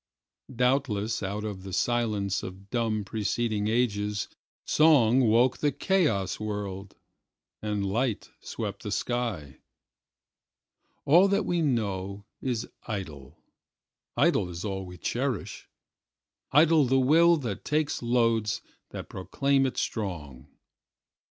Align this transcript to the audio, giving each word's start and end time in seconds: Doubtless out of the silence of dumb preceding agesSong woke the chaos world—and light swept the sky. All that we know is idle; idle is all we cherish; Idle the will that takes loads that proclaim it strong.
Doubtless 0.55 1.21
out 1.21 1.43
of 1.43 1.61
the 1.61 1.71
silence 1.73 2.41
of 2.41 2.71
dumb 2.71 3.05
preceding 3.05 3.65
agesSong 3.67 5.21
woke 5.27 5.59
the 5.59 5.71
chaos 5.71 6.39
world—and 6.39 7.85
light 7.85 8.31
swept 8.39 8.81
the 8.81 8.89
sky. 8.89 9.59
All 11.05 11.27
that 11.27 11.45
we 11.45 11.61
know 11.61 12.25
is 12.41 12.67
idle; 12.87 13.43
idle 14.17 14.49
is 14.49 14.65
all 14.65 14.87
we 14.87 14.97
cherish; 14.97 15.69
Idle 16.51 16.85
the 16.85 16.99
will 16.99 17.37
that 17.37 17.63
takes 17.63 18.01
loads 18.01 18.63
that 18.89 19.07
proclaim 19.07 19.67
it 19.67 19.77
strong. 19.77 20.47